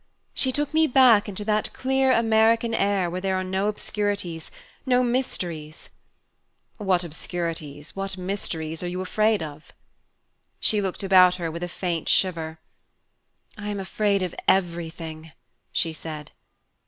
[0.33, 4.49] She took me back into that clear American air where there are no obscurities,
[4.83, 5.91] no mysteries"
[6.77, 9.73] "What obscurities, what mysteries, are you afraid of?"
[10.59, 12.57] She looked about her with a faint shiver.
[13.55, 15.33] "I am afraid of everything!"
[15.71, 16.31] she said.